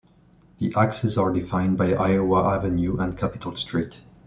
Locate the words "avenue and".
2.55-3.15